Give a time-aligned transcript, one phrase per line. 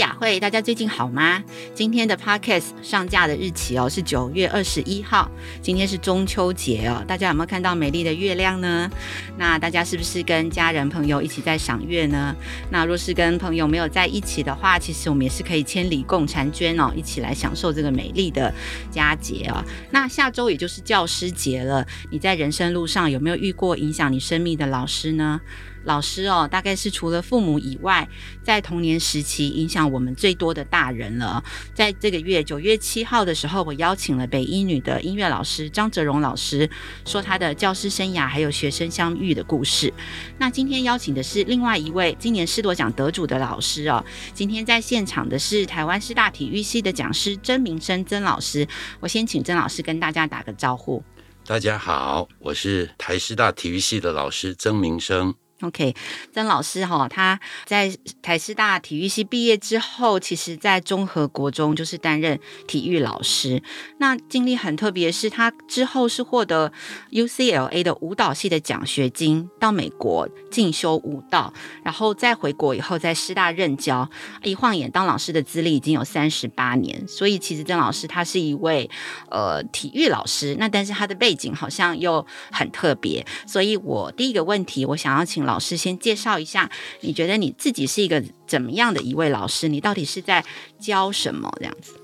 [0.00, 1.44] 雅慧，大家最近好吗？
[1.74, 5.30] 今天的 podcast 上架的日期哦是九月二十一号，
[5.60, 8.90] 今天是中秋节哦，大家有没有看到美丽的月亮呢？
[9.36, 12.34] 那大家是不是跟家人朋友一起在赏月呢？
[12.70, 18.50] 那若是跟朋友没有在一起的话，其实我们也是可以千里共婵娟哦，一起来享受这个美丽的
[18.90, 19.62] 佳节哦。
[19.90, 25.38] 那下周也就是教师节了，你在人生路上有没有遇过影响你生命的老师呢？
[25.84, 28.08] 老师哦，大概是除了父母以外，
[28.42, 31.42] 在童年时期影响我们最多的大人了。
[31.74, 36.68] 在这个月九月七号的时候，我邀请了北一女的音乐老师张泽荣老师，
[37.04, 39.92] 说他的教师生涯还有学生相遇的故事。
[40.38, 44.04] 那今天邀请的是另外一位今年师铎奖得主的老师哦。
[44.34, 48.66] 今天在现场的是台湾师大体育系的讲师曾明生曾老师。
[49.00, 51.02] 我先请曾老师跟大家打个招呼。
[51.46, 55.34] 大家好，我是台师大体育系的老师曾明生。
[55.62, 55.94] OK，
[56.32, 63.62] 曾老师哈，他在台师大体育系毕业之后，其实在综合国中就是担任体育老师。
[63.98, 66.72] 那经历很特别，是他之后是获得
[67.10, 71.52] UCLA 的舞蹈系的奖学金，到美国进修舞蹈，
[71.84, 74.08] 然后再回国以后在师大任教。
[74.42, 78.88] 一晃眼当老师的资历已经有三十八年，所以其实曾老师他是一位
[79.30, 83.26] 呃体育老师，那但是他的背景好像又很特别。
[83.46, 85.49] 所以我第一个问题，我想要请。
[85.50, 86.70] 老师先介绍一下，
[87.00, 89.66] 你觉得你自己是一个怎么样的一位老师？
[89.66, 90.44] 你到底是在
[90.78, 91.94] 教什么这样子？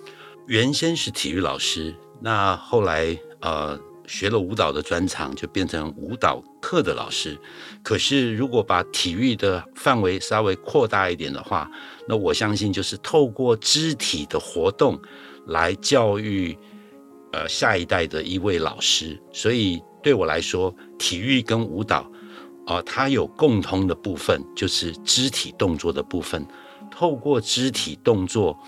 [0.48, 7.39] 原先是体育老师，那后来呃学了舞蹈的专长，就变成舞蹈课的老师。
[7.84, 11.70] 可是如果把体育的范围稍微扩大一点的话，
[12.08, 15.00] 那我相信就是透过肢体的活动
[15.47, 16.58] 来教育
[17.33, 19.17] 呃下一代的一位老师。
[19.33, 22.11] 所以对我来说，体育跟舞蹈。
[22.66, 26.46] 啊，它有共通的部分，就是肢体动作的部分。
[26.90, 28.58] 透过肢体动作，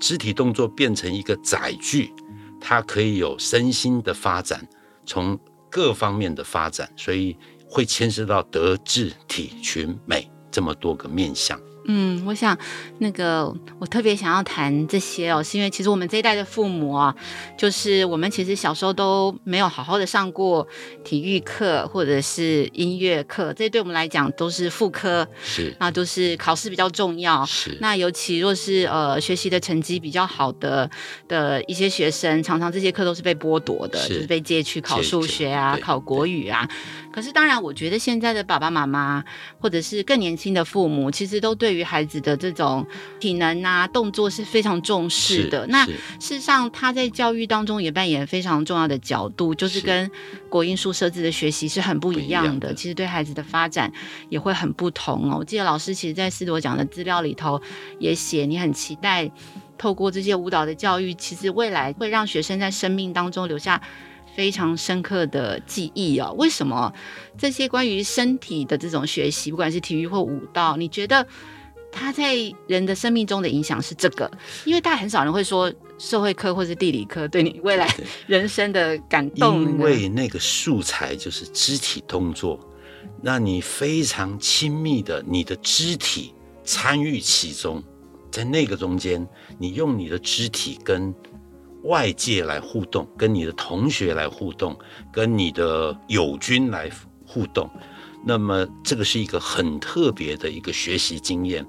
[0.00, 2.12] 肢体动作变成一个载具，
[2.60, 4.66] 它可以有身心的发展，
[5.04, 5.38] 从
[5.70, 7.36] 各方面的发展，所以
[7.68, 11.58] 会牵涉到德智体群美这么多个面向。
[11.86, 12.56] 嗯，我想
[12.98, 17.12] 那个我特别想要谈这些哦，是因为其实我们这一代的父母啊，
[17.58, 20.64] 就是我们其实小时候都没有好好的上过
[21.02, 27.44] 体育课或者是音乐课，这对我们来讲都是副科，是那都是考试比较重要。
[27.46, 30.88] 是那尤其若是呃学习的成绩比较好的
[31.26, 36.68] 的一些学生，常常这些课都是被剥夺的，是就是被借去考数学啊、考国语啊。
[37.12, 39.22] 可是当然，我觉得现在的爸爸妈妈
[39.58, 41.71] 或者是更年轻的父母，其实都对。
[41.72, 42.86] 对于孩子的这种
[43.18, 45.66] 体能啊、动作是非常重视的。
[45.68, 50.10] 那事实上，他在教育当中也扮演非常重要的角度，就是跟
[50.50, 52.74] 国音数设置的学习是很不一样的。
[52.74, 53.90] 其实对孩子的发展
[54.28, 55.38] 也会很不同哦。
[55.38, 57.58] 我记得老师其实在师铎奖的资料里头
[57.98, 59.30] 也写，你很期待
[59.78, 63.80] 透过这些舞蹈的教育，其实未来会让学生在生命当中留下
[64.36, 66.34] 非常深刻的记忆哦。
[66.36, 66.92] 为什么
[67.38, 71.26] 这些关于身体的这种学习，不管是体育或舞蹈，你觉得？
[71.92, 72.34] 他在
[72.66, 74.28] 人的生命中的影响是这个，
[74.64, 77.94] 因为大家很少人会说社会科或是地理科对你未来
[78.26, 79.62] 人生的感动。
[79.62, 82.58] 因为那个素材就是肢体动作，
[83.22, 87.82] 让你非常亲密的你的肢体参与其中，
[88.30, 89.24] 在那个中间，
[89.58, 91.14] 你用你的肢体跟
[91.84, 94.76] 外界来互动，跟你的同学来互动，
[95.12, 96.90] 跟你的友军来
[97.26, 97.70] 互动。
[98.24, 101.66] 那么这个是一个很特别的一个学习经验，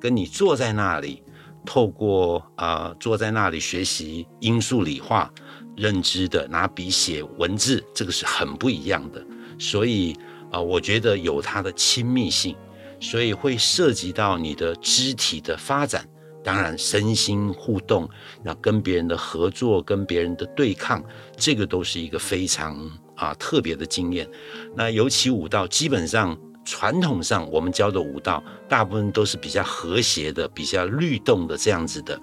[0.00, 1.22] 跟你坐在那里，
[1.64, 5.32] 透过啊、坐在那里学习英数理化
[5.76, 9.24] 认知的拿笔写文字，这个是很不一样的。
[9.58, 10.14] 所以
[10.50, 12.54] 啊、我觉得有它的亲密性，
[13.00, 16.06] 所以会涉及到你的肢体的发展，
[16.44, 18.08] 当然身心互动，
[18.42, 21.02] 那跟别人的合作，跟别人的对抗，
[21.36, 22.88] 这个都是一个非常。
[23.16, 24.28] 啊，特别的经验。
[24.74, 32.18] 那尤其舞蹈，基本上传统上我们教的舞蹈，大部分都是比较和谐的、比较律动的这样子的。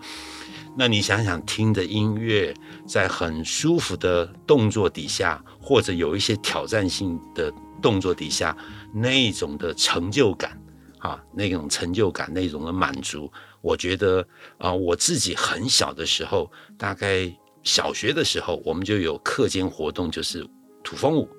[0.78, 2.54] 那你想想，听着音乐，
[2.88, 7.52] 在很舒服的动作底下，或者有一些挑战性的
[7.82, 8.56] 动作底下，
[8.94, 10.58] 那种的成就感，
[11.00, 13.30] 啊，那种成就感，那种的满足，
[13.62, 14.26] 我觉得
[14.58, 17.30] 啊，我自己很小的时候，大概
[17.64, 20.48] 小学的时候，我们就有课间活动，就是。
[20.84, 21.30] 土风舞，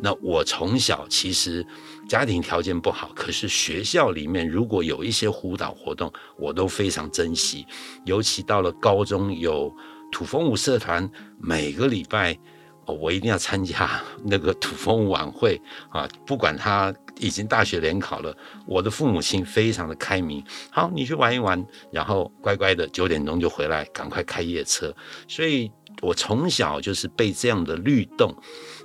[0.00, 1.66] 那我从小其实
[2.08, 7.66] 家庭条件不好，可是学校里面如果有一些舞蹈活动，我都非常珍惜。
[8.04, 9.74] 尤其到了高中有
[10.12, 12.38] 土风舞社团，每个礼拜
[12.86, 15.60] 我一定要参加那个土风舞晚会
[15.90, 16.08] 啊！
[16.24, 18.36] 不管他已经大学联考了，
[18.66, 20.44] 我的父母亲非常的开明。
[20.70, 24.94] 好，你去玩一玩，然后乖乖的九点钟就回来，赶快开夜车。
[25.26, 25.72] 所以
[26.06, 28.34] 我从小就是被这样的律动。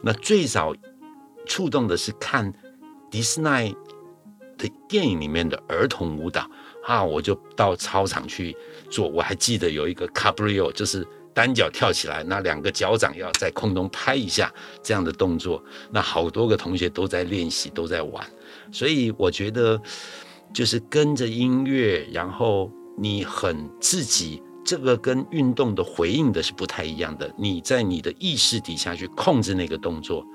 [0.03, 0.73] 那最早。
[1.47, 2.53] 触动的是看
[3.09, 3.75] 迪士尼
[4.59, 6.47] 的电影里面的儿童舞蹈
[6.85, 8.55] 啊，我就到操场去
[8.91, 9.09] 做。
[9.09, 14.53] 我还记得有一个 cabriole，就是单脚跳起来，那两个脚掌要在空中拍一下
[14.83, 15.61] 这样的动作。
[15.91, 18.23] 那好多个同学都在练习，都在玩。
[18.71, 19.81] 所以我觉得，
[20.53, 24.41] 就是跟着音乐，然后你很自己。
[24.71, 30.25] 这个跟运动的回应的是不太一样的，你在你的意识底下去控制那个动作，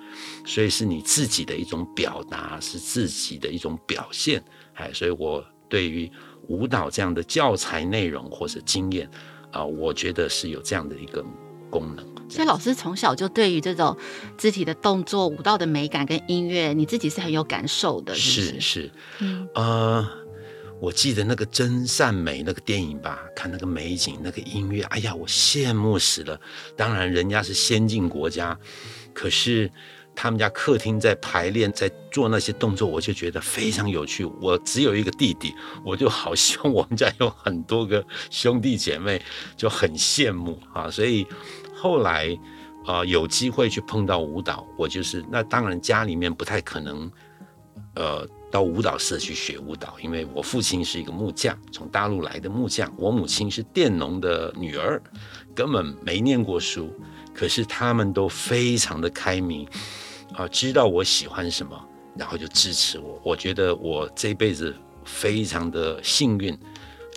[0.44, 4.44] 所以是你自己的一种表达，是自己的一种表现。
[4.74, 6.12] 哎，所以我对于
[6.48, 9.10] 舞蹈这样的教材内容或者经验
[9.50, 11.24] 啊，我觉得是有这样的一个
[11.70, 12.04] 功能。
[12.28, 13.96] 所以老师从小就对于这种
[14.36, 20.06] 肢体的动作、舞蹈的美感跟音乐，你自己是很有感受的，是是，是是，嗯呃。
[20.78, 26.38] 我记得那个真善美那个电影吧，看那个美景，那个音乐，哎呀，我羡慕死了。
[26.76, 28.58] 当然，人家是先进国家，
[29.14, 29.70] 可是
[30.14, 34.24] 他们家客厅在排练，在做那些动作，我就觉得非常有趣。
[34.40, 39.20] 我只有一个弟弟，我就好希望我们家有很多个兄弟姐妹，
[39.56, 40.90] 就很羡慕啊。
[40.90, 41.26] 所以
[41.74, 42.38] 后来
[42.84, 47.10] 啊，有机会去碰到舞蹈，我就是那当然家里面不太可能，
[47.94, 48.28] 呃。
[48.50, 52.92] 到舞蹈社去学舞蹈，因为我父亲是一个木匠，从大陆来的木匠。
[52.96, 55.02] 我母亲是佃农的女儿，
[55.54, 56.90] 根本没念过书。
[57.34, 59.66] 可是他们都非常的开明，
[60.34, 61.78] 啊，知道我喜欢什么，
[62.16, 63.20] 然后就支持我。
[63.22, 66.58] 我觉得我这辈子非常的幸运。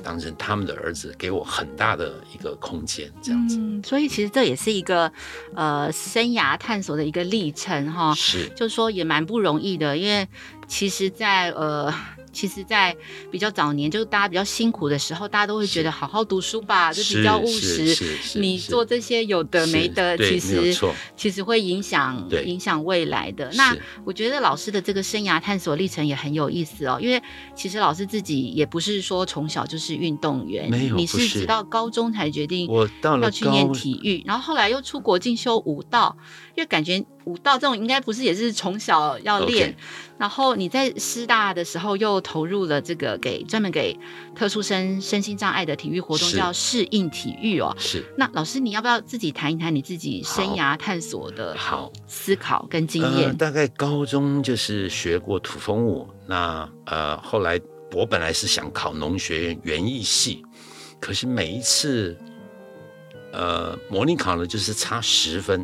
[0.01, 3.57] 当成他们的儿子，给我很大的一个空间，这样子。
[3.59, 5.11] 嗯，所以其实这也是一个
[5.53, 8.15] 呃生涯探索的一个历程哈。
[8.15, 10.25] 是，就是说也蛮不容易的，因为
[10.69, 11.93] 其实在，在呃。
[12.31, 12.95] 其实，在
[13.31, 18.39] 比较早年，就是大家比较辛苦的时候，大家都会觉得好好读书吧，就比较务实。
[18.39, 20.71] 你做这些有的没的，其实
[21.17, 23.49] 其实会影响影响未来的。
[23.55, 23.75] 那
[24.05, 27.21] 我觉得老师的这个生涯探索历程也很有意思哦，因为
[27.55, 36.15] 其实老师自己也不是说从小就是运动员，没有，你是直到高中才决定我到了要去念体育，然后后来又出国进修舞蹈，
[36.55, 37.03] 因为感觉。
[37.25, 39.75] 舞蹈这种应该不是也是从小要练.
[40.17, 43.97] 然后你在师大的时候又投入了这个给专门给
[44.35, 47.75] 特殊生身心障碍的体育活动，叫适应体育哦。
[47.77, 48.03] 是。
[48.17, 53.29] 那老师，你要不要自己谈一谈你自己生涯探索的好思考跟经验？
[53.29, 57.59] 呃，大概高中就是学过土风舞，那呃后来
[57.93, 60.43] 我本来是想考农学院园艺系，
[60.99, 62.17] 可是每一次。
[63.31, 65.63] 呃，模拟考呢，就是差十分，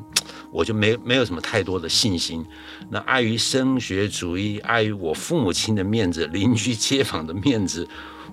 [0.56, 2.46] 我就没没有什么太多的信心。
[2.90, 7.86] 那碍于升学主义，碍于我父母亲的面子、邻居街坊的面子，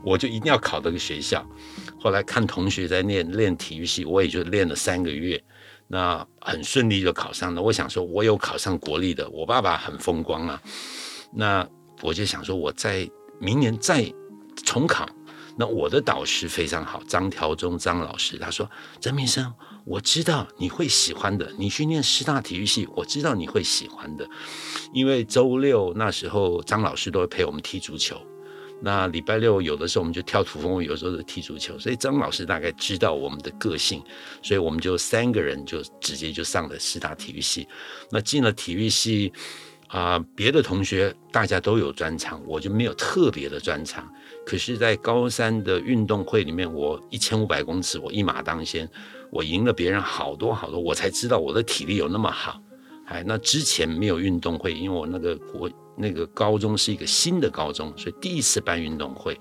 [0.04, 1.44] 我就一定要考这个学校。
[1.98, 5.42] 后来看同学在练练体育系，我也就练了三个月，
[5.88, 7.60] 那很顺利就考上了。
[7.60, 10.62] 我想说，我有考上国立的，我爸爸很风光啊。
[11.34, 11.68] 那
[12.02, 13.10] 我就想说，我在
[13.40, 14.04] 明年再
[14.64, 15.08] 重考。
[15.54, 18.70] 那我的导师非常好，张条中张老师，他说
[19.02, 19.52] ：“曾明生，
[19.84, 24.28] 我知道你会喜欢的，你去念师大体育系，我知道你会喜欢的，
[24.92, 28.20] 因为周六那时候张老师都会陪我们踢足球，
[28.80, 34.02] 那礼拜六有的时候我们就跳土风舞，有时候就踢足球，所以张老师大概知道我们的个性，
[34.42, 37.66] 所以我们就三个人就直接就上了师大体育系，
[38.10, 39.32] 那进了体育系。”
[39.92, 44.10] 啊、别的同学大家都有专长，我就没有特别的专长。
[44.46, 48.88] 可是，在高三的运动会里面，我一千五百公尺，我一马当先，
[49.30, 52.58] 我赢了别人好多好多，我才知道我的体力有那么好。
[53.04, 59.38] 哎，那之前没有运动会，因为我那个国那个高中是一个新的高中，所以第一次办运动会。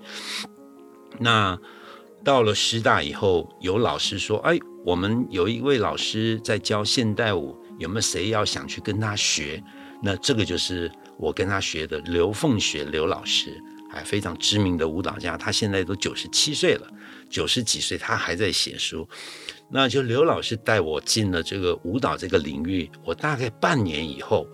[1.18, 1.58] 那
[2.22, 9.64] 到了师大以后，有老师说：“哎，我们有一位老师在教现代舞，有没有谁要想去跟他学？”
[10.02, 13.56] 那这个就是我跟他学的刘凤雪刘老师，
[13.90, 16.86] 还非常知名的舞蹈家，他现在都九十七岁了，
[17.30, 19.08] 九十几岁他还在写书。
[19.70, 24.46] 那就刘老师带我进了这个舞蹈这个领域，我大概半年以后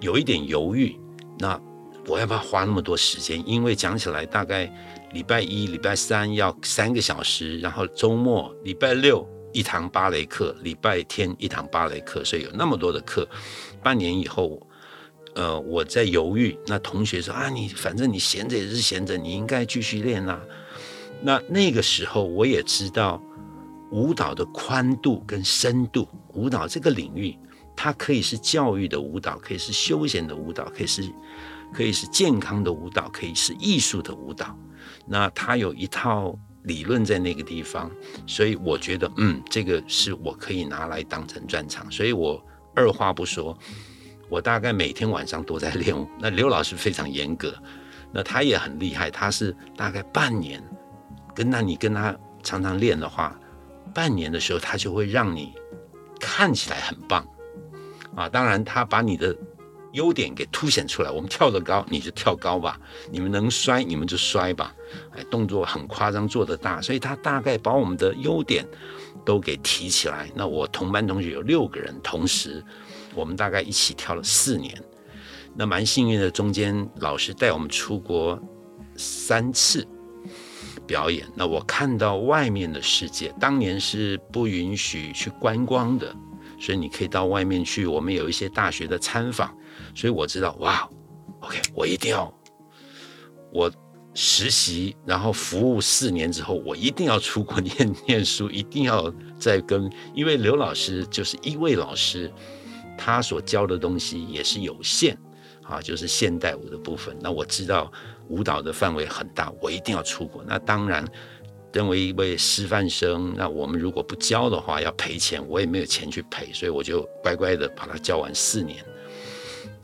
[0.00, 0.94] 有一点犹豫，
[1.38, 1.60] 那
[2.06, 3.42] 我要不要花那么多时间？
[3.48, 4.72] 因为讲起来大概
[5.12, 9.26] 礼拜一、礼拜三要三个小时，然后周末礼拜六
[9.58, 13.28] 一堂芭蕾课，礼拜天一堂芭蕾课，所以有那么多的课。
[13.82, 14.64] 半年以后，
[15.34, 16.56] 呃，我在犹豫。
[16.68, 20.40] 那同学说啊，你反正你闲着也是闲着，你应该继续练啊。
[21.20, 23.20] 那那个时候我也知道
[23.90, 27.36] 舞蹈的宽度跟深度，舞蹈这个领域，
[27.74, 31.02] 它可以是教育的舞蹈，可以是休闲的舞蹈，可以是
[31.74, 34.56] 可以是健康的舞蹈，可以是艺术的舞蹈。
[35.04, 37.90] 那它有一套理论在那个地方，
[38.26, 42.40] 所以我觉得，嗯，这个是我可以拿来当成专长，所以我
[42.76, 43.58] 二话不说。
[44.28, 46.06] 我大概每天晚上都在练舞。
[46.20, 47.54] 那刘老师非常严格，
[48.12, 49.10] 那他也很厉害。
[49.10, 50.62] 他是大概半年，
[51.34, 53.34] 跟那你跟他常常练的话，
[53.94, 55.54] 半年的时候他就会让你
[56.20, 57.26] 看起来很棒
[58.14, 58.28] 啊。
[58.28, 59.34] 当然，他把你的
[59.98, 61.10] 优点给凸显出来。
[61.10, 62.72] 我们跳得高，你就跳高吧；
[63.10, 64.74] 你们能摔，你们就摔吧。
[65.16, 68.64] 哎，动作很夸张，做得大，所以他大概把我们的优点
[69.24, 70.30] 都给提起来。
[70.34, 72.64] 那我同班同学有六个人同时。
[73.14, 74.72] 我们大概一起跳了四年，
[75.56, 78.40] 那蛮幸运的，中间老师带我们出国
[78.94, 79.84] 三次
[80.86, 81.26] 表演。
[81.34, 86.14] 那我看到外面的世界，当年是不允许去观光的，
[86.60, 87.86] 所以你可以到外面去。
[87.86, 89.52] 我们有一些大学的参访，
[89.94, 90.88] 所以我知道，哇
[91.40, 92.32] ，OK，我一定要
[93.52, 93.70] 我
[94.14, 102.32] 实习，然后服务四年之后，我一定要出国念念书，一定要再跟，因为刘老师就是一位老师。
[103.00, 105.16] 他所教的东西也是有限，
[105.62, 107.16] 啊，就是现代舞的部分。
[107.20, 107.92] 那我知道
[108.28, 110.42] 舞蹈的范围很大，我一定要出国。
[110.44, 111.06] 那当然，
[111.72, 118.84] 身为一位师范生，那我们如果不教的话要赔钱，我也没有钱去赔，所以我就乖乖的把它教完四年，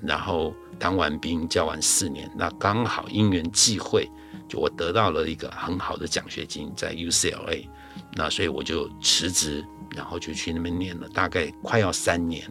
[0.06, 4.11] 然后当完兵教完四年，那刚好因缘际会，
[4.49, 7.68] 就我得到了一个很好的奖学金在 UCLA，
[8.14, 12.50] 那所以我就辞职，然后就去那边念了，大概快要三年。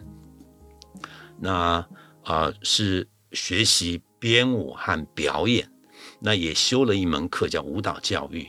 [1.40, 1.86] 那
[2.24, 5.70] 啊、是学习编舞和表演，
[6.22, 8.48] 那也修了一门课叫舞蹈教育。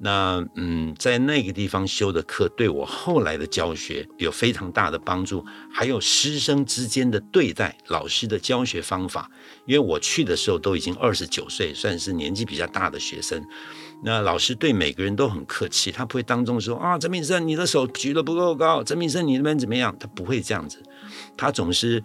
[0.00, 5.44] 那嗯，在那个地方修的课，对我后来的教学有非常大的帮助。
[5.72, 9.28] 还有师生之间的对待，老师的教学方法。
[9.66, 13.44] 因为我去的时候都已经二十九岁，算是年纪比较大的学生。
[14.04, 19.96] 那老师对每个人都很客气，他不会当众说啊，曾明生你的手举得不够高，曾明生你那边怎么样？
[19.98, 20.80] 他不会这样子。
[21.36, 22.02] 他总是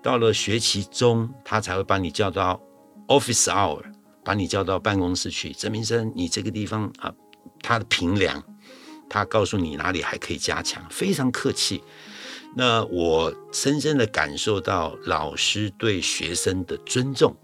[0.00, 2.60] 到了学期中，他才会把你叫到
[3.08, 3.82] office hour，
[4.24, 5.52] 把你叫到办公室去。
[5.52, 7.12] 曾明生，你这个地方啊，
[7.64, 8.42] 他的评量，
[9.08, 11.82] 他告诉你哪里还可以加强，非常客气。
[12.54, 17.34] 那我深深的感受到老师对学生的尊重。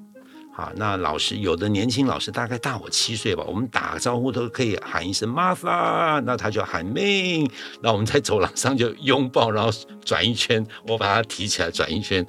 [0.56, 7.50] 啊，那老师有的年轻老师大概大我七岁吧，我们打个招呼都可以喊一声 Martha，那他就喊命
[7.80, 9.70] 那我们在走廊上就拥抱，然后
[10.04, 12.26] 转一圈，我把他提起来转一圈，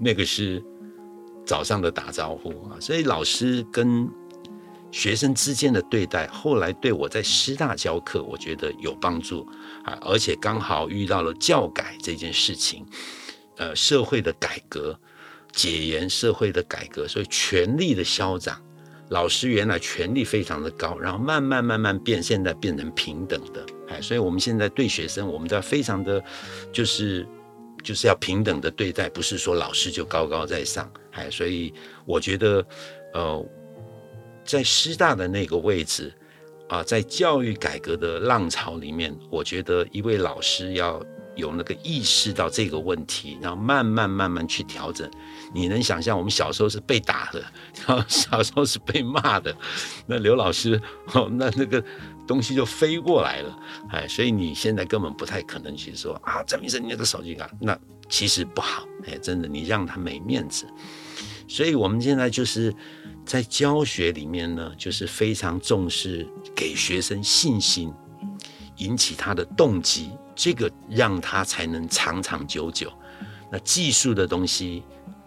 [0.00, 0.64] 那个是
[1.44, 2.80] 早上的打招呼啊。
[2.80, 4.08] 所以老师跟
[4.94, 9.44] 学生之间的对待，后来对我在师大教课，我觉得有帮助
[9.84, 12.86] 啊，而且刚好遇到了教改这件事情，
[13.56, 14.98] 呃，社会的改革。
[15.52, 18.60] 解严社会的改革，所以权力的消长，
[19.10, 26.20] 老师原来权力非常的高，然后慢慢慢慢变，现在变成平等的，哎，所以我们现在对学生，我们都要非常的，
[26.72, 27.24] 就是
[27.84, 31.72] 就是要平等的对待，不是说老师就高高在上，哎，所以
[32.04, 32.66] 我觉得，
[33.12, 33.46] 呃，
[34.44, 36.12] 在师大的那个位置
[36.68, 41.02] 啊，在教育改革的浪潮里面，我觉得一位老师要。
[41.36, 45.10] 有那个意识到这个问题，然后慢慢慢慢去调整。
[45.52, 47.42] 你能想象我们小时候是被打的，
[47.84, 49.52] 然后小时候是被骂的，
[50.06, 50.80] 那刘老师
[51.12, 51.82] 哦，那那个
[52.24, 53.58] 东西就飞过来了，
[53.90, 57.76] 哎，所以你现在根本不太可能去说啊，张医生你那个手机卡，那
[58.08, 60.64] 其实不好，哎，真的你让他没面子。
[61.48, 62.72] 所以我们现在就是
[63.24, 67.92] 在教学里面呢，就是非常重视给学生信心，
[68.76, 70.10] 引起他的动机。
[70.36, 72.92] 这个让他才能长长久久。
[73.50, 74.82] 那技术的东西，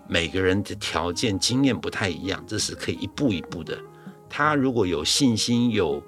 [0.08, 3.78] 每个人的条件、经验不太一样，这是可以一步一步的。
[4.30, 6.04] 他如果有信心、有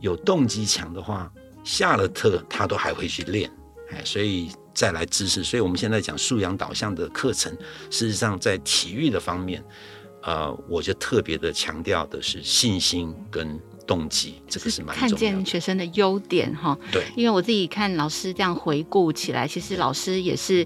[0.00, 1.32] 有动机强的话，
[1.64, 3.50] 下了课他都还会去练。
[3.90, 5.42] 哎，所以再来知识。
[5.42, 7.50] 所以我们现在讲素养导向的课程，
[7.90, 9.64] 事实上在体育的方面，
[10.22, 13.60] 呃，我就特别的强调的是信心跟。
[13.84, 15.10] 动机，这个是蛮重要的。
[15.10, 20.64] 看见学生的优点哈，对，因为我自己看老师这样回顾起来，其实老师也是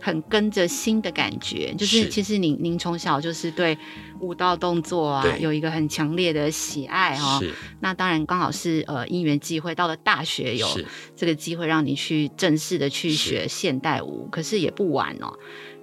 [0.00, 3.78] 很跟着心的感觉，就是其实您您从小就是对
[4.18, 7.38] 舞蹈动作啊有一个很强烈的喜爱哈。
[7.38, 7.54] 是。
[7.78, 10.66] 那当然刚好是呃因缘机会到了大学有
[11.14, 15.32] 这个机会让你去正式的去学现代舞，可是也不晚哦。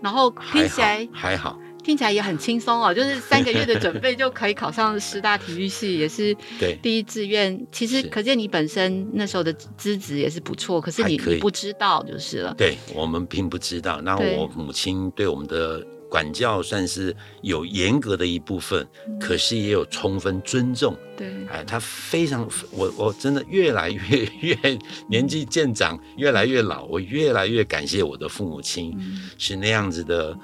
[0.02, 1.54] 然后听起来还好。
[1.54, 6.36] 还好听起来也很轻松哦，就是三个月的准备就可以考上师大体育系，也是
[6.82, 7.68] 第一志愿。
[7.72, 12.54] 其实可见你本身那时候的资质也是不错，可是你你不知道就是了。
[12.58, 14.02] 对，我们并不知道。
[14.02, 18.88] 那我母亲对我们的管教算是有严格的一部分，
[19.20, 20.96] 可是也有充分尊重。
[21.18, 24.58] 对，哎，他非常，我我真的越来越越
[25.10, 28.98] 年纪渐长，越来越老，我越来越感谢我的父母亲，
[29.38, 30.38] 是那样子的。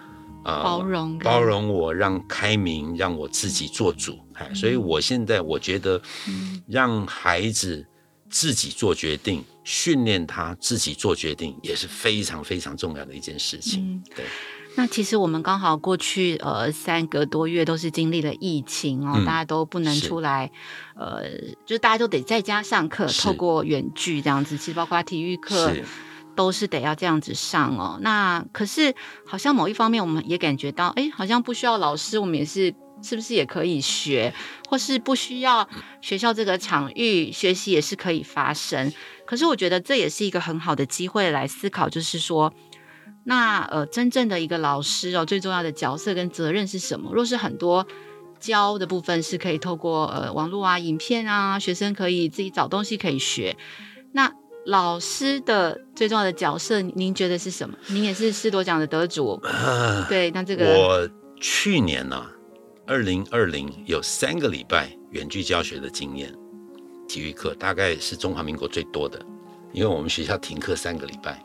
[0.43, 4.17] 呃、包容包容我，让开明，让我自己做主。
[4.33, 6.01] 哎、嗯，所以我现在我觉得，
[6.67, 7.85] 让孩子
[8.29, 13.83] 自己做决定，训练他自己做决定，也是非常非常重要的一件事情。
[13.83, 14.25] 嗯、对。
[14.75, 20.49] 那其实我们刚好过去呃三个多月都是经历了疫情哦，嗯、大家都不能出来，
[20.95, 21.23] 呃，
[21.65, 25.73] 就是大家都得在家上课，透过远距这样子，其实包括体育课。
[26.39, 27.99] 都是得要这样子上哦。
[28.01, 34.33] 那可是好像某一方面，我们也感觉到，哎，好像不需要老师，我们也是是不是也可以学，
[34.69, 35.67] 或是不需要
[35.99, 38.93] 学校这个场域学习也是可以发生。
[39.25, 42.53] 可是我觉得这也是一个很好的机会来思考，就是说，
[43.25, 47.11] 那呃，真正的一个老师哦，最重要的角色跟责任是什么？
[47.13, 47.85] 若是很多
[48.39, 53.57] 教的部分是可以透过呃网络啊、影片啊，学生可以自己找东西可以学，
[54.13, 54.31] 那。
[54.65, 57.75] 老师的最重要的角色，您觉得是什么？
[57.87, 62.31] 您也是师铎奖的得主，呃、对，那这个我去年呢、啊，
[62.85, 66.33] 二零二零有三个礼拜远距教学的经验，
[67.07, 69.19] 体育课大概是中华民国最多的，
[69.71, 71.41] 因为我们学校停课三个礼拜。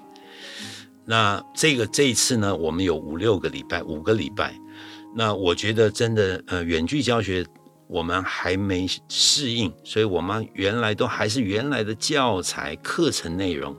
[1.07, 4.55] 那这个这一次呢，我们有五六个礼拜，五个礼拜。
[5.17, 7.47] 那我觉得真的，呃，远距教学。
[7.95, 13.77] 我们还没适应，所以我们原来都还是原来的教材课程内容，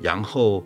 [0.00, 0.64] 然后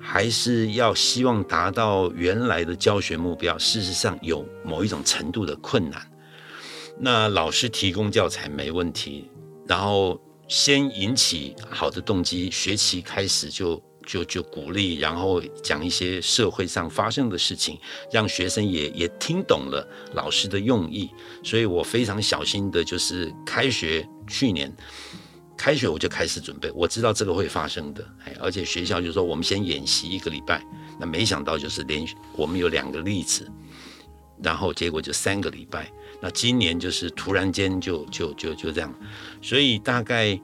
[0.00, 3.58] 还是要希望达到原来的教学目标。
[3.58, 6.00] 事实上有某一种程度的困难。
[6.98, 9.30] 那老师提供教材没问题，
[9.66, 10.18] 然后
[10.48, 13.78] 先引起好的动机，学期开始就。
[14.06, 17.78] 就就鼓励，然后讲一些社会上发生的事情，
[18.12, 21.10] 让学生也也听懂了老师的用意。
[21.44, 24.72] 所以我非常小心的，就是开学去年
[25.56, 30.64] 开学我就开始准备，我知道这个会发生的，哎，而且学校就说我们先演习一个礼拜，
[30.98, 33.46] 那没想到就是连续我们有两个例子，
[34.42, 38.92] 然后结果就三个礼拜，那今年就是突然间就就就就这样，
[39.42, 40.40] 所以大概。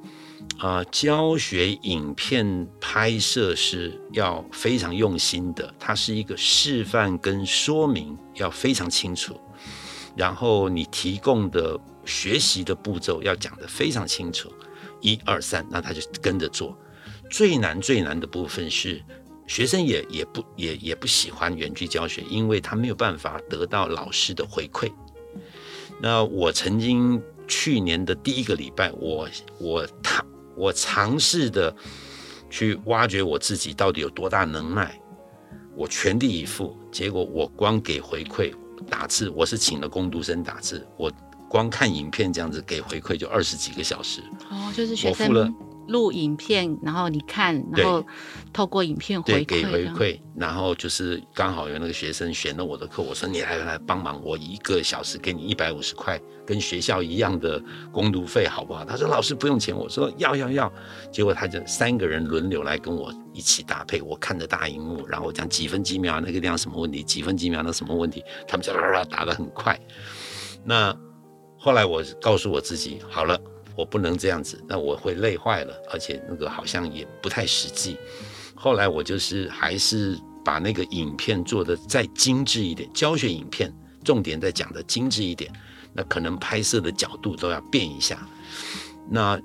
[0.59, 9.38] 啊、教学影片拍摄是要非常用心的，它是一个示范跟说明要非常清楚，
[10.16, 14.51] 然后你提供的学习的步骤要讲得非常清楚，
[15.03, 16.77] 一二三，那他就跟着做。
[17.31, 19.03] 最难最难的部分是
[19.47, 24.90] 学生也也不也也不喜欢远距教学，因为他没有办法得到老师的回馈。
[26.01, 30.25] 那我曾经去年的第一个礼拜，我我他。
[30.57, 31.75] 我尝试的
[32.49, 34.99] 去挖掘我自己到底有多大能耐，
[35.75, 38.53] 我全力以赴，结果我光给回馈
[38.88, 41.12] 打字，我是请了工读生打字，我
[41.49, 44.21] 光看影片这样子给回馈就二十几个小时。
[44.51, 45.55] 哦，就是学生。
[45.88, 48.05] 录影片，然后你看，然后
[48.53, 58.85] 透过影片回馈，给回馈，然后就是刚好有那个学生选了我的课，我说你来来帮忙，我一个小时给你一百五十块，跟学校一样的工读费，好不好？
[58.85, 60.72] 他说老师不用钱，我说要要要，
[61.12, 69.79] 结果他就三个人轮流来跟我一起搭配，我看着大荧幕，然后我讲几分几秒那个地方什么问题，几分几秒那什么问题，他们就啦啦打得很快。
[70.64, 70.96] 那
[71.59, 73.40] 后来我告诉我自己，好了。
[73.77, 77.99] 我不能这样子，那我会累坏了，而且那个好像也不太实际。
[78.55, 83.71] 后来我就是还是把那个影片做得再精致一点，教学影片
[84.03, 85.53] 重点再讲得精致一点，
[85.93, 88.27] 那可能拍摄的角度都要变一下。
[89.11, 89.39] 那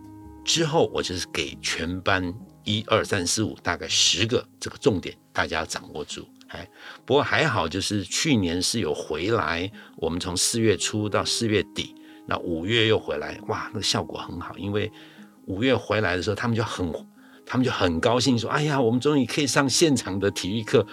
[0.46, 6.26] 之后我就是给全班一二三四五大概十个这个重点，大家掌握住。
[6.48, 6.67] 哎，
[7.06, 11.96] 不过还好，就是去年是有回来，我们从四月初到四月底。
[12.25, 14.57] 那五月又回来，哇，那个效果很好。
[14.57, 14.91] 因为
[15.45, 16.93] 五月回来的时候，他们就很，
[17.45, 20.86] 他们就很高兴，说：“哎呀，我们终于可以上现场的体育课。”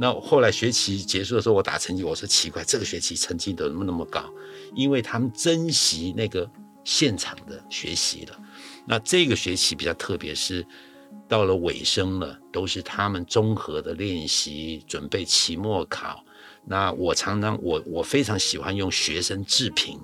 [0.00, 4.22] 那后来学期结束的时候，我打成绩，我说奇怪，这个学期成绩怎么那么高？
[4.76, 6.48] 因为他们珍惜那个
[6.84, 8.38] 现场的学习了。
[8.86, 10.64] 那这个学期比较特别，是
[11.26, 16.22] 到了尾声了，都是他们综合的练习，准备期末考。
[16.64, 19.98] 那我常常，我我非常喜欢用学生自评。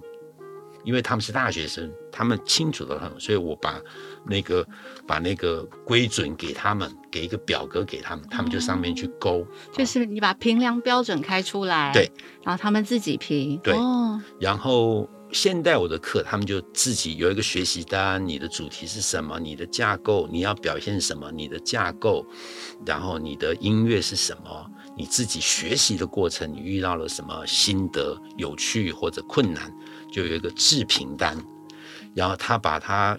[0.85, 3.81] 因为他们是大学生，他们清楚的很，所以我把
[4.27, 4.67] 那个
[5.07, 9.39] 把那个规准给他们，给一个表格给他们，他们就上面去勾。
[9.41, 12.11] 嗯、就是你把评量标准开出来，对，
[12.43, 15.09] 然后他们自己评，对，哦、然后。
[15.33, 19.37] 现代我的课，他们就自己有一个学习单，你的主题是什么？
[19.41, 21.29] 你的架构，你要表现什么？
[21.33, 22.25] 你的架构，
[22.87, 24.71] 然后你的音乐是什么？
[24.97, 29.73] 你自己学习的过程，你遇到了什么心得、有趣或者困难，
[30.13, 31.37] 就有一个制评单。
[32.15, 33.19] 然后他把他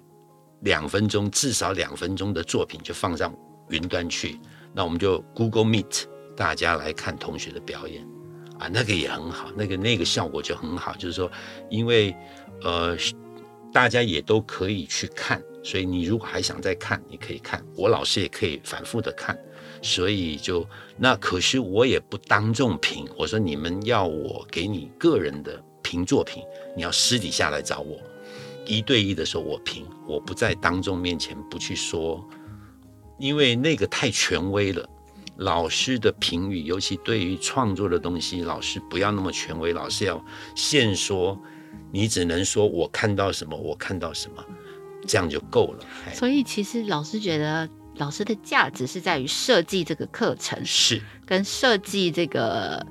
[0.62, 3.36] 两分钟，至少两分钟的作品就放上
[3.70, 4.40] 云端去，
[4.74, 8.08] 那我们就 Google Meet，大家来看同学的表演。
[8.58, 11.30] 啊，那个也很好，那个那个效果就很好，就是说，
[11.70, 12.16] 因为
[12.62, 12.96] 呃，
[13.74, 19.38] 大家也都可以去看，所以你如果还想再看，你可以看，我老师也可以反复的看，
[19.86, 20.67] 所以就
[20.98, 26.41] 那可是我也不当众评，我说你们要我给你个人的评作品，
[26.76, 28.02] 你要私底下来找我，
[28.65, 32.28] 一对一的时候我评，我不在当众面前不去说，
[33.19, 34.89] 因为那个太权威了。
[35.38, 40.24] 老师的评语，尤其对于创作的东西，老师不要那么权威，老师要
[40.56, 41.38] 现说，
[41.91, 44.41] 你只能说我看到什么，我看到什么，
[45.06, 45.86] 这样就够了。
[46.13, 52.86] 所以其实老师觉得，老师的价值是在于设计这个课程，是跟设计这个。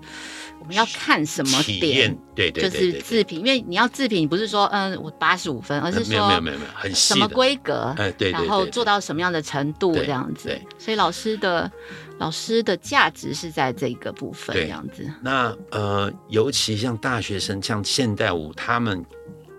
[0.61, 2.17] 我们要看什么点？
[2.35, 10.59] 对对对，就是自评，因为你要自评，不是说嗯我八十五分，而是说没有没有没有很细什么规格，哎对，然后做到什么样的程度这样子。
[10.79, 11.71] 所以老师的
[12.19, 15.07] 老师的价值是在这个部分这样子。
[15.21, 19.05] 那呃，尤其像大学生，像现代舞，他们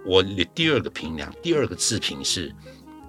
[0.07, 0.23] 我
[0.55, 2.51] 第二个评量，第二个自评是，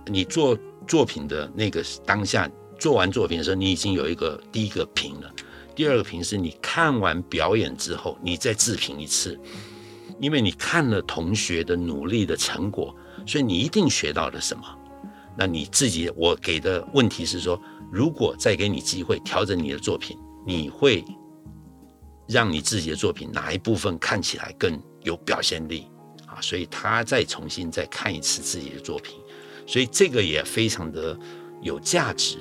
[0.04, 0.54] 你做
[0.86, 5.32] 作品的那个当下做完作品的时候，你已经有一个第一个评了。
[5.74, 9.38] 第二个评是你看完表演之后，你再自评一次，
[10.20, 12.94] 因为你看了同学的努力的成果，
[13.26, 14.62] 所以你一定学到了什么。
[15.36, 17.60] 那你自己，我给的问题是说，
[17.92, 21.04] 如果再给你机会调整你的作品，你会
[22.26, 25.86] 让你自己的作品哪一部分看起来更有表现力
[26.26, 26.40] 啊？
[26.40, 29.14] 所以他再重新再看一次自己的作品，
[29.66, 31.18] 所以这个也非常的
[31.60, 32.38] 有价值。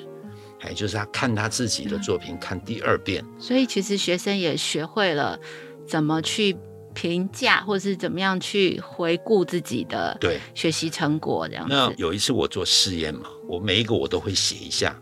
[0.62, 5.38] 哎，就是他看他自己的作品，看第二遍，所以其实学生也学会了
[5.86, 6.56] 怎么去
[6.94, 11.76] 评价，或是怎么样去回顾自己的对学习成果这样子。
[11.76, 15.00] 那有一次我做试验嘛，我每一个我都会写一下，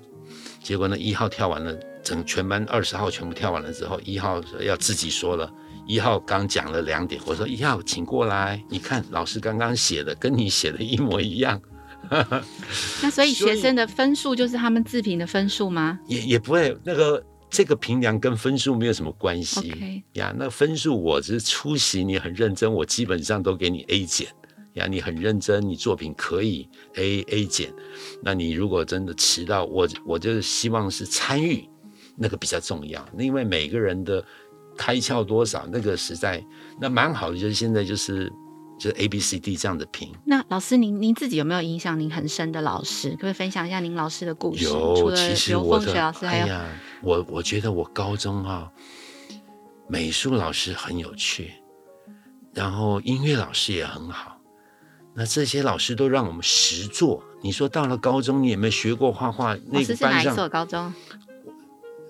[0.61, 5.49] 结果呢，一号跳完了，整全班二十号全部跳完了之后，一号要自己说了，
[5.87, 11.61] 一号刚讲了两点，我说一号请过来，你看老师刚刚写的跟你写的一模一样。
[13.01, 15.99] 那所以学生的分数就是他们自评的分数吗？
[16.07, 19.71] 也也不会，那个这个评量跟分数没有什么关系。
[19.71, 20.03] Okay.
[20.13, 24.27] 呀，那分数我只是出席，你很认真，我基本上都给你 A 减。
[24.73, 27.73] 呀，你很认真，你作品可以 A A 减。
[28.21, 31.67] 那你如果真的迟到，我我就是希望是参与，
[32.17, 33.03] 那个比较重要。
[33.17, 34.23] 因为每个人的
[34.77, 36.43] 开窍多少，那个实在
[36.79, 38.31] 那蛮好的，就是现在就是。
[38.83, 40.13] 就是 A B C D 这样的评。
[40.25, 43.11] 那老师您您自己有没有影响您很深的老师？
[43.11, 44.65] 可不可以分享一下您老师的故事？
[44.65, 46.65] 有，其实我的刘凤雪老师还有，哎呀，
[47.01, 48.69] 我我觉得我高中啊，
[49.87, 51.53] 美术老师很有趣，
[52.53, 54.37] 然后音乐老师也很好。
[55.15, 57.23] 那这些老师都让我们实做。
[57.41, 59.55] 你说到了高中，你有没有学过画画？
[59.67, 60.93] 那个班上，是哪一所高中？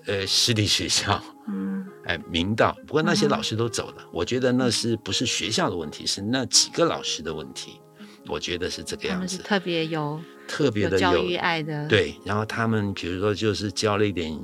[0.06, 1.22] 呃，私立学校。
[1.46, 7.80] 嗯，哎，明道，不过那些老师都走了，嗯，我觉得那是不是学校的问题，是那几个老师的问题，
[8.26, 9.38] 我觉得是这个样子。
[9.38, 12.14] 特别有特别的有教育爱的，对。
[12.24, 14.38] 然后他们比如说就是教了一点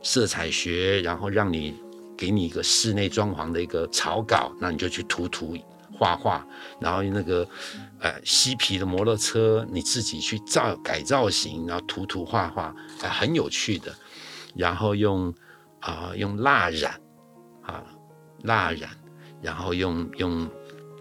[0.00, 1.74] 色彩学，然后让你
[2.16, 5.58] 给你一个室内装潢的一个草稿，那你就去涂涂
[5.92, 6.46] 画画，
[6.78, 7.44] 然后那个
[7.98, 13.92] 呃嬉皮的摩托车你自己去造改造型，然后涂涂画画，哎，很有趣的。
[14.54, 15.34] 然后用。
[15.86, 16.98] 啊，用蜡染，
[17.60, 17.84] 啊，
[18.44, 18.88] 蜡染，
[19.42, 20.48] 然后用用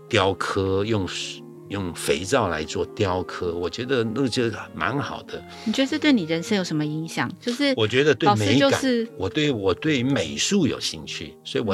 [0.10, 1.08] 雕刻，用
[1.70, 5.42] 用肥皂来做雕刻，我觉得那就蛮好的。
[5.64, 7.32] 你觉得这对你人生有什么影响？
[7.40, 11.74] 就是我觉得对美感，我对我对美术有兴趣，所以我。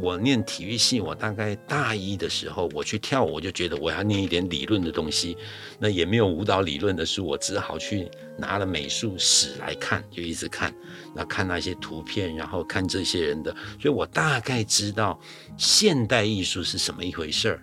[0.00, 5.36] 我念体育系，我大概大一的时候，我去跳舞，我就觉得我要念一点理论的东西。
[5.78, 10.72] 那也没有舞蹈理论的书，我只好去拿了美术史来看，就一直看，
[11.14, 15.18] 那看那些图片，然后看这些人的，所以我大概知道
[15.56, 17.62] 现代艺术是什么一回事儿。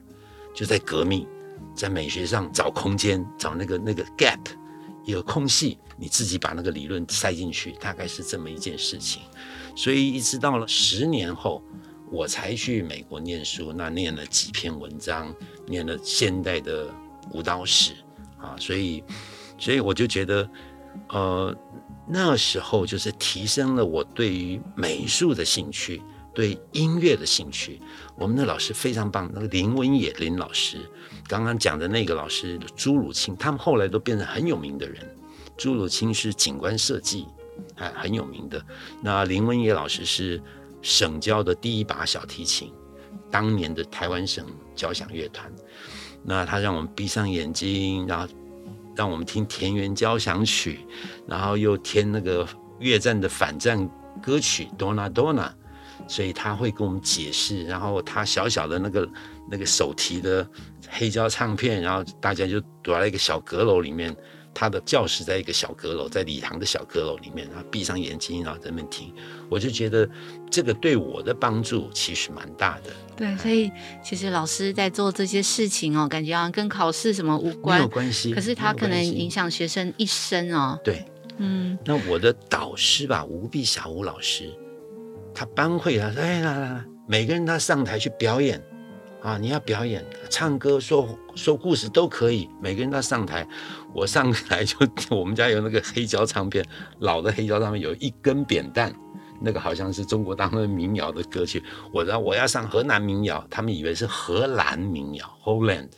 [0.54, 1.26] 就在革命，
[1.74, 4.40] 在美学上找空间，找那个那个 gap，
[5.06, 9.22] 一个空隙，你自己把那个理论塞进去，大概是这么一件事情。
[9.74, 11.64] 所以一直到了十年后。
[12.16, 15.36] 我才去美国念书，那念了几篇文章，
[15.68, 16.88] 念了现代的
[17.34, 17.92] 舞蹈史
[18.38, 19.04] 啊，所以，
[19.58, 20.50] 所以我就觉得，
[21.10, 21.54] 呃，
[22.08, 26.02] 那时候就是提升了我对于美术的兴趣，
[26.34, 27.82] 对音乐的兴趣。
[28.16, 30.78] 我们的老师非常棒，那个林文野林老师，
[31.28, 35.06] 刚刚讲的那个老师朱汝清，他们后来都变成很有名的人。
[35.58, 37.26] 朱汝清是景观设计，
[37.76, 38.64] 还很有名的。
[39.02, 40.42] 那林文野老师是
[40.86, 42.72] 省交的第一把小提琴，
[43.32, 44.46] 当年的台湾省
[44.76, 45.52] 交响乐团。
[46.22, 48.28] 那他让我们闭上眼睛，然后
[48.96, 50.82] 让我们听田园交响曲，
[51.28, 53.90] 然后又听那个越战的反战
[54.22, 55.50] 歌曲《Donna Donna》，
[56.08, 57.64] 所以他会跟我们解释。
[57.64, 59.10] 然后他小小的那个
[59.50, 60.48] 那个手提的
[60.88, 64.16] 黑胶唱片，然后大家就躲在一个小阁楼里面。
[64.56, 69.14] 他的教室在一个小阁楼，在礼堂的小阁楼里面，然后闭上眼睛，然后在那边听，
[69.50, 70.10] 我就觉得
[70.50, 72.92] 这个对我的帮助其实蛮大的。
[73.18, 73.70] 对，所以
[74.02, 78.34] 其实老师在做这些事情哦，感觉好像跟考试什么无关，没有关系。
[78.34, 80.80] 可是他可能影响学生一生哦。
[80.84, 81.06] 对，
[81.38, 81.78] 嗯。
[81.84, 84.50] 那我的导师吧，吴碧霞吴老师，
[85.34, 88.64] 他班会他说：“哎，来来来，每个人他上台去表演。”
[89.26, 89.40] 啊！
[89.42, 93.48] 你要表演、唱歌、说说故事都可以，每个人都上台。
[93.96, 94.78] 我上来就
[95.16, 96.64] 我们家有那个黑胶唱片，
[97.00, 98.94] 老的黑胶唱片有一根扁担，
[99.42, 101.64] 那个好像是中国当地民谣的歌曲。
[101.94, 105.90] 我说我要上河南民谣，他们以为是荷兰民谣 （Holland），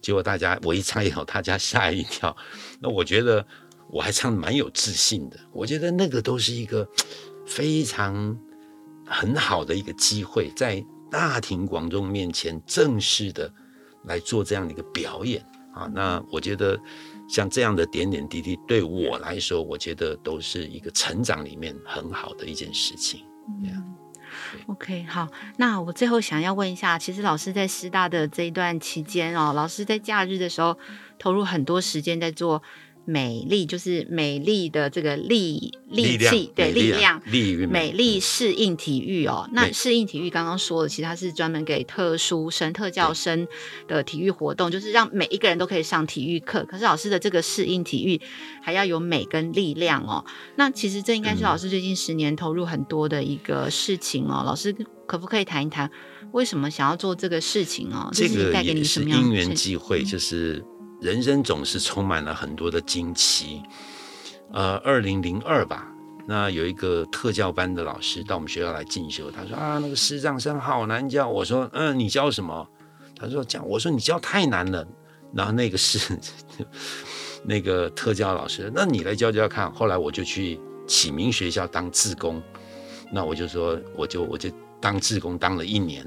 [0.00, 2.34] 结果大家我一唱以后，大家吓一跳。
[2.80, 3.44] 那我觉得
[3.90, 5.36] 我还唱得蛮有自信的。
[5.52, 6.88] 我觉得那个都是一个
[7.44, 8.38] 非常
[9.04, 10.82] 很好的一个机会，在。
[11.12, 13.52] 大庭广众面前正式的
[14.04, 16.80] 来做这样的一个表演啊，那我觉得
[17.32, 23.24] 像这样的点点滴滴对我来说，我觉得都是一个成长里面很好的一件事情。
[23.48, 23.94] 嗯
[24.66, 30.78] ，OK，好，那我最后想要问一下，其实老师在师大的这一段期间哦，老师在假日的时候
[31.18, 32.62] 投入很多时间在做。
[33.04, 39.48] 美丽就是美丽的这个力力气，对力量，力美丽适应体育哦。
[39.52, 43.46] 那适应体育刚刚说了，其实它是专门给特殊生、特教生
[43.88, 46.64] 的体育活动，就是让每一个人都可以上体育课。
[46.64, 48.20] 可是老师的这个适应体育
[48.62, 50.24] 还要有美跟力量哦。
[50.56, 54.42] 那其实这应该是老师最近十年投入很多的一个事情哦。
[54.46, 54.74] 老师
[55.06, 55.90] 可不可以谈一谈
[56.32, 58.08] 为什么想要做这个事情哦？
[58.12, 60.64] 这个带给你什么样的因缘际会，就是。
[61.02, 63.60] 人生总是充满了很多的惊奇。
[64.52, 65.88] 呃，二零零二吧，
[66.28, 71.28] 那有一个特教班的老师到我们学校来进修，他说啊，那个视障生好难教。
[71.28, 72.64] 我说，嗯，你教什么？
[73.16, 74.86] 他说讲，我说你教太难了。
[75.34, 75.98] 然后那个是
[77.42, 79.72] 那个特教老师，那你来教教看。
[79.72, 82.40] 后来我就去启明学校当志工，
[83.10, 84.48] 那我就说，我就我就
[84.80, 86.06] 当志工当了一年。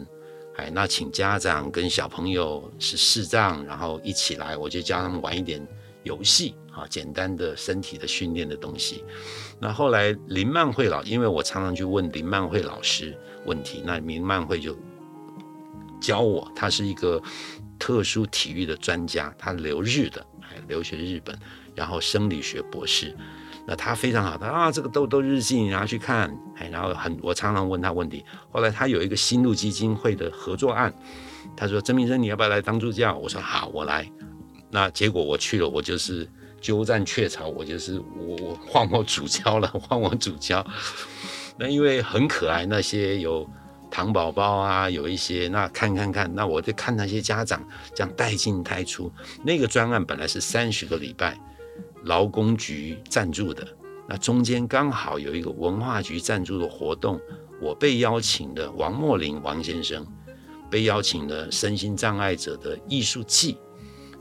[0.57, 5.65] 哎，那请家长跟小朋友是视障，然后一起来，我就教他们玩一点
[6.03, 9.03] 游戏啊，简单的身体的训练的东西。
[9.59, 14.77] 那后来林曼慧老，因为我常常去问林曼慧老师问题，那林曼慧就
[15.99, 17.21] 教我，他是一个
[17.77, 21.37] 特殊体育的专家，他留日的，哎，留学日本，
[21.75, 23.13] 然后生理学博士。
[23.67, 28.23] 那他非常好，他啊，这个豆豆日记你拿去看，哎，然后很，我常常问他问题。
[28.51, 30.93] 后来他有一个新路基金会的合作案，
[31.57, 34.07] 他说：“曾明生，你要不要来当助教？”我说：“好，我来。”
[34.69, 36.29] 那结果我去了，我就是
[36.61, 40.65] 鸠占鹊巢，我就是我我 换我主教了，换我主教。
[41.57, 43.49] 那因为很可爱，那些有
[43.89, 49.11] 糖宝宝啊，有一些那看看看，那我就看那些家长这样带进带出。
[49.43, 51.35] 那个专案本来是三十个礼拜。
[52.05, 53.67] 劳工局赞助的，
[54.07, 57.19] 那中间刚好有一个文化局赞助的活动，
[57.59, 60.05] 我被邀请的王墨林王先生，
[60.69, 63.57] 被邀请的身心障碍者的艺术季，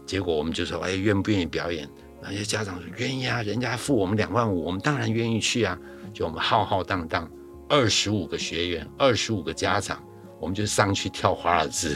[0.06, 1.88] 结果我们就说，哎，愿不愿意表演？
[2.22, 5.78] 那些家长说愿意啊，人家付我们两万五，我们当然愿意去啊。
[6.14, 7.30] 就我们浩浩荡荡
[7.68, 10.02] 二十五个学员，二十五个家长，
[10.40, 11.94] 我们就上去跳华尔兹。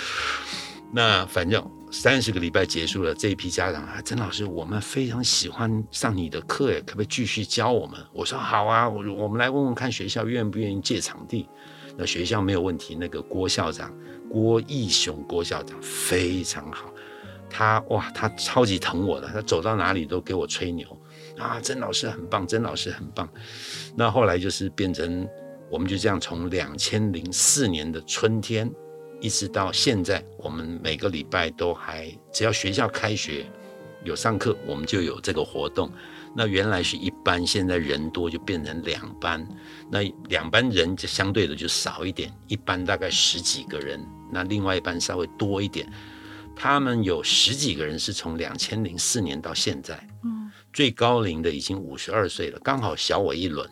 [0.92, 1.66] 那反正。
[1.92, 7.98] 三十个礼拜结束了，这一批家长啊，曾老师，我们非常喜欢上你的课，哎，可不可以继续教我们？
[8.12, 11.48] 我说好啊，我 我们来问问看学校愿不愿意借场地。
[11.96, 13.92] 那学校没有问题，那个郭校长
[14.30, 16.90] 郭义雄郭校长非常好，
[17.50, 20.86] 他哇，他超级疼我的，他走到哪里都给我吹牛
[21.36, 23.28] 啊，曾老师很棒，曾老师很棒。
[23.96, 25.28] 那后来就是变成，
[25.68, 28.70] 我们就这样从两千零四年的春天。
[29.20, 33.44] 一直到现在，我们每个礼拜都还，只要学校开学
[34.02, 35.90] 有上课，我们就有这个活动。
[36.34, 39.46] 那原来是一班，现在人多就变成两班。
[39.90, 44.00] 那两班人就相对的就少一点，一班大概十几个人，
[44.32, 45.90] 那另外一班稍微多一点。
[46.54, 53.68] 他们有十几个人是从两千零四年到现在，嗯，最高龄的已经五十二岁了，刚好小我一轮。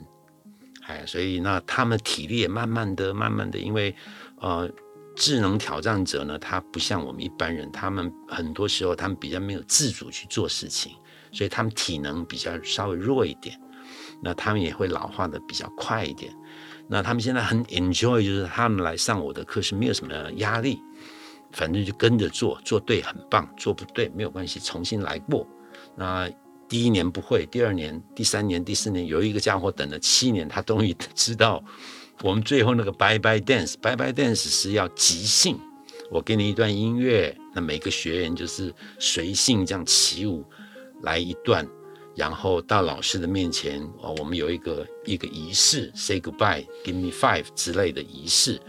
[0.87, 3.95] 哎，所以那他们体力也慢慢的、慢慢的，因为
[4.41, 4.69] 呃，
[5.19, 10.93] 智能挑战者呢，他不像我们一般人，他们很多时候他们比较没有自主去做事情。
[11.31, 13.61] 所以他们体能比较稍微弱一点，
[14.23, 16.33] 那他们也会老化的比较快一点。
[16.89, 20.81] 那他们现在很 enjoy，就是他们来上我的课是没有什么压力，
[21.53, 25.47] 反正就跟着做，做对很棒，做不对没有关系，重新来过。
[25.95, 26.27] 那
[26.67, 31.63] 第一年不会，第二年、第三年、第四年，有一个家伙等了七年，他终于知道
[32.23, 35.59] 我们最后那个 bye bye dance，bye bye dance 是要即兴，
[36.11, 40.45] 我给你一段音乐，那每个学员就是随性这样起舞。
[41.03, 41.65] 来一段，
[42.17, 48.61] 然后到老师的面前，哦，我们有一个一个仪式，say goodbye，give me five 之类的仪式。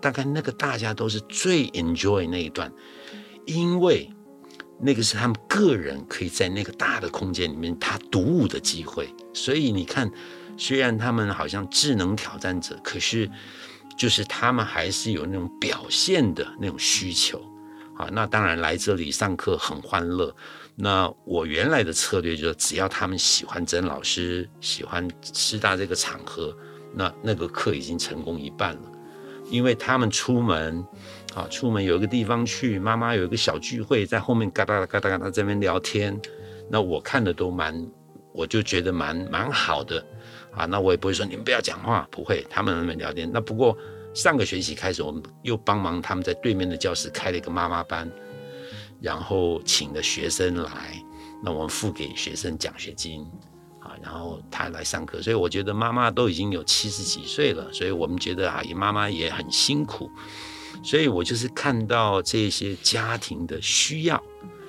[0.00, 2.72] 大概那个大家都是最 enjoy 那一段，
[3.46, 4.08] 因为
[4.80, 9.08] 那个是他们个人可以在那个大的空间里面他独舞的机会。
[9.34, 10.08] 所以你看，
[10.62, 13.28] 虽然他们好像智能挑战者，可是
[13.96, 17.42] 就是他们还是有那种表现的那种需求。
[17.96, 20.32] 啊，那当然来这里上课很欢乐。
[20.76, 26.56] 那我原来的策略就是，只要他们喜欢曾老师，喜欢师大这个场合，
[26.94, 28.82] 那那个课已经成功一半了。
[29.50, 30.86] 因为他们出门，
[31.34, 36.16] 啊，出门有一个地方去，妈妈有一个小聚会，在后面嘎哒嘎哒嘎哒这边聊天，
[36.70, 37.84] 那我看的都蛮，
[38.32, 40.04] 我就觉得蛮蛮好的，
[40.54, 43.30] 啊，那我也不会说你们不要讲话，不会，他们那边聊天。
[43.32, 43.76] 那不过
[44.14, 48.10] 上个学期开始，我们又帮忙他们在对面的教室开了一个妈妈班。
[49.00, 51.02] 然后请的学生来，
[51.42, 53.26] 那我们付给学生奖学金，
[53.80, 55.20] 啊，然后他来上课。
[55.20, 60.08] 所以我觉得妈妈都已经有七十几岁了，所以我们觉得啊，妈妈也很辛苦。
[60.84, 64.22] 所以我就是看到这些家庭的需要，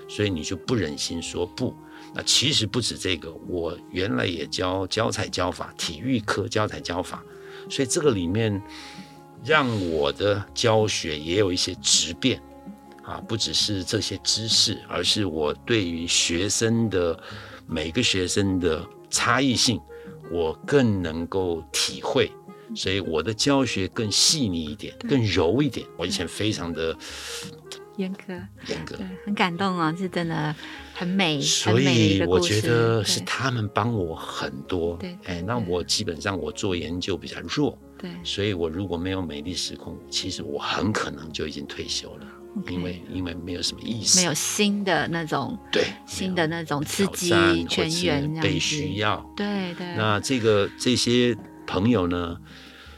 [0.10, 1.76] 所以你就不忍心说不。
[2.14, 7.24] 那其实不止这个，我原来也教教材教法，体育课教材教法，
[7.70, 8.62] 所以这个里面
[9.44, 12.42] 让我的教学也有一些质变。
[13.04, 17.20] 啊，不只是这些知识，而是我对于学生的
[17.68, 19.78] 每个学生的差异性，
[20.32, 22.32] 我更能够体会，
[22.74, 25.86] 所以我的教学更细腻一点，更柔一点。
[25.98, 26.96] 我以前非常的
[27.98, 28.34] 严格，
[28.68, 30.56] 严格，对，很感动啊，是真的
[30.94, 34.98] 很美，所以我觉得是他们帮我很多。
[34.98, 42.28] 对，哎，那我基本上我做研究比较弱，对，所以我如果没有美丽时空，其实我很可能就已经退休了。
[42.56, 49.96] Okay, 因为因为没有什么意思，没有新的那种对新的那种刺激全员被需要，对对。
[49.96, 52.38] 那这个这些朋友呢，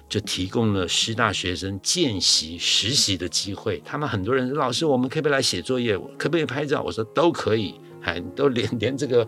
[0.07, 3.81] 就提供了师大学生见习实习的机会。
[3.85, 5.97] 他们很多人说：“老师，我们可不可以来写作业？
[6.17, 9.27] 可不可以拍照？”我说：“都可以， 哎都连 连这个。”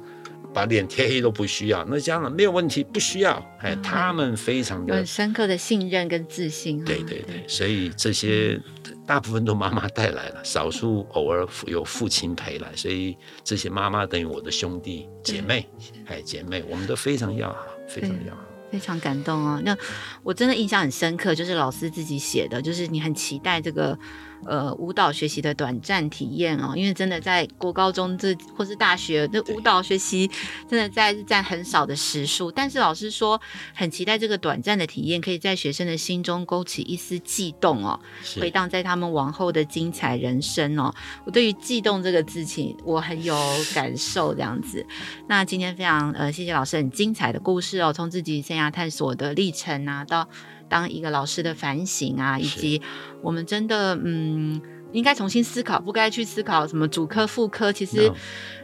[0.54, 3.34] 把脸贴黑都不需要，那家长没有问题，不需要。
[3.60, 6.84] 哎，他们非常的很深刻的信任跟自信。
[6.84, 8.60] 对对对，所以这些
[9.06, 15.68] 大部分都妈妈带来了，少数偶尔有父亲陪来，所以这些妈妈等于我的兄弟姐妹，
[16.08, 19.62] 哎，姐妹，我们都非常要好，非常要好，非常感动哦。
[19.64, 19.78] 那
[20.24, 23.98] 我真的印象很深刻，就是老师自己写的，就是你很期待这个。
[24.46, 30.30] 呃，舞蹈学习的短暂体验哦，因为真的在国高中这或是大学，这舞蹈学习
[30.70, 32.52] 真的在占很少的时数。
[32.52, 33.40] 但是老师说，
[33.74, 38.00] 很期待这个短暂的体验，可以在学生的心中勾起一丝悸动哦，
[38.40, 40.94] 回荡在他们往后的精彩人生哦。
[41.26, 43.36] 我对于“悸动”这个字情，我很有
[43.74, 44.86] 感受，这样子。
[45.28, 50.28] 那今天非常呃，谢谢老师很精彩的故事哦，从自己生涯探索的历程啊，到。
[50.70, 52.82] 当一个老师的反省啊，以及
[53.22, 57.72] 我们真的嗯，应该重新思考，不该去思考什么主科副科。
[57.72, 58.12] 其实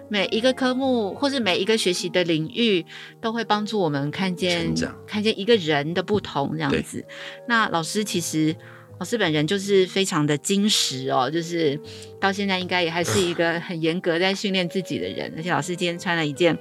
[0.09, 2.85] 每一个科目或是每一个学习的领域，
[3.21, 4.73] 都会帮助我们看见
[5.07, 7.05] 看见一个人的不同这样子。
[7.47, 8.55] 那老师其实
[8.99, 11.79] 老师本人就是非常的精实哦，就是
[12.19, 15.33] 到现在应该也还是一个很严格在训练自己的人。
[15.35, 16.57] 而且老师今天穿了一件。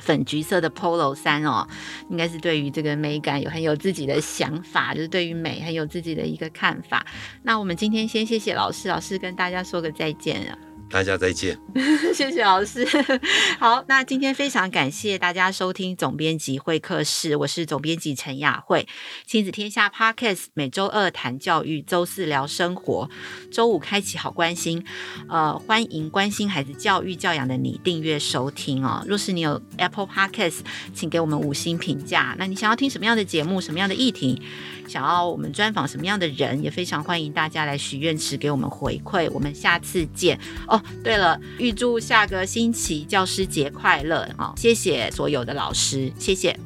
[0.00, 1.66] 粉橘色的 Polo 衫哦，
[2.08, 7.04] 应该是对于这个美感有很有自己的想法，就是对于美很有自己的一个看法。
[7.42, 10.58] 那我们今天先谢谢老师，老师跟大家说个再见啊。
[10.90, 11.58] 大家再见。
[12.14, 12.86] 谢谢老师。
[13.58, 18.86] 好，那今天非常感谢大家收听总编辑会客室，我是总编辑陈雅慧。
[19.26, 23.10] 亲子天下 Podcast 每周二谈教育，周四聊生活，
[23.50, 24.84] 周五开启好关心。
[25.28, 29.04] 呃，欢迎关心孩子教育教养的你订阅收听哦。
[29.06, 30.60] 若是你有 Apple Podcast，
[30.94, 32.34] 请给我们五星评价。
[32.38, 34.40] 那你想要听什么样的节目，什么样的议题？
[34.88, 39.28] 想要我们专访什么样的人，也非常欢迎大家来许愿池给我们回馈。
[39.32, 40.75] 我们下次见哦。
[41.02, 44.52] 对了，预祝下个星期教师节快乐啊！
[44.56, 46.58] 谢谢所有的老师，谢谢。